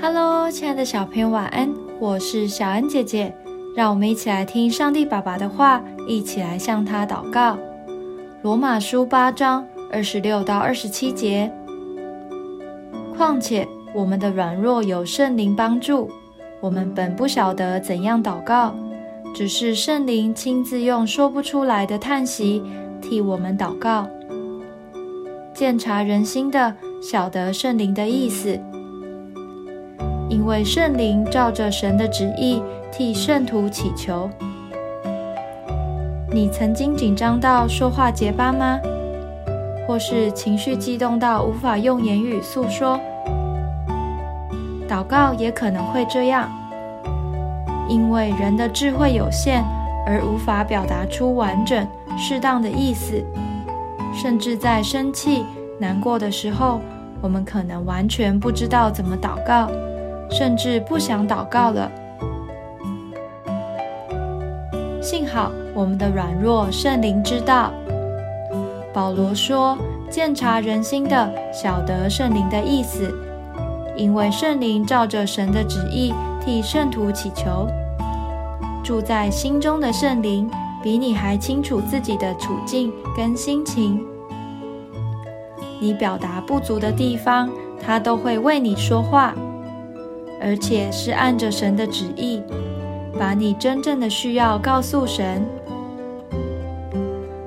[0.00, 1.68] Hello，亲爱的小朋友，晚安！
[2.00, 3.34] 我是小恩姐姐，
[3.76, 7.58] 让我们一起来听上帝爸爸的话，一起来向他祷告。
[8.40, 11.52] 罗马书八章二十六到二十七节。
[13.14, 16.10] 况且我们的软弱有圣灵帮助，
[16.60, 18.74] 我们本不晓得怎样祷告，
[19.34, 22.62] 只是圣灵亲自用说不出来的叹息
[23.02, 24.08] 替我们祷告。
[25.52, 28.58] 鉴察人心的，晓得圣灵的意思。
[30.28, 34.28] 因为圣灵照着神的旨意替圣徒祈求。
[36.30, 38.78] 你曾经紧张到说话结巴吗？
[39.86, 43.00] 或是情绪激动到无法用言语诉说？
[44.86, 46.50] 祷告也可能会这样，
[47.88, 49.64] 因为人的智慧有限，
[50.06, 51.86] 而无法表达出完整、
[52.18, 53.24] 适当的意思。
[54.14, 55.44] 甚至在生气、
[55.78, 56.80] 难过的时候，
[57.22, 59.70] 我们可能完全不知道怎么祷告。
[60.30, 61.90] 甚至不想祷告了。
[65.00, 67.72] 幸好我们的软弱，圣灵知道。
[68.92, 69.78] 保罗说
[70.10, 73.14] ：“鉴察人心的，晓得圣灵的意思，
[73.96, 76.12] 因为圣灵照着神的旨意
[76.44, 77.68] 替圣徒祈求。
[78.82, 80.50] 住在心中的圣灵，
[80.82, 84.04] 比你还清楚自己的处境跟心情。
[85.80, 87.48] 你表达不足的地方，
[87.80, 89.34] 他都会为你说话。”
[90.40, 92.42] 而且是按着神的旨意，
[93.18, 95.44] 把你真正的需要告诉神。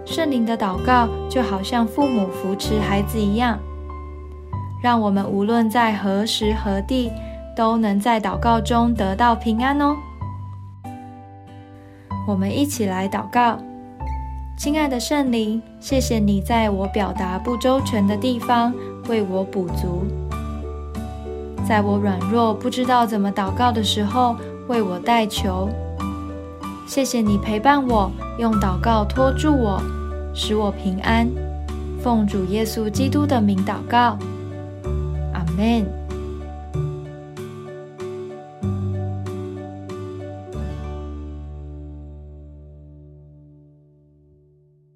[0.06, 3.58] 圣灵的祷告就好像父母扶持孩子一样，
[4.83, 7.11] 让我们无论在何时何地，
[7.56, 9.95] 都能在祷告中得到平安哦。
[12.28, 13.58] 我们一起来祷告，
[14.58, 18.73] 亲爱的圣灵，谢谢你在我表达不周全的地方
[19.08, 20.03] 为我补足。
[21.72, 24.36] 在我软弱不知道怎么祷告的时候，
[24.67, 25.69] 为我代求。
[26.86, 29.81] 谢谢你陪伴我，用祷告托住我，
[30.33, 31.26] 使我平安。
[32.04, 34.17] 奉主耶稣基督的名祷告，
[35.33, 36.01] 阿门。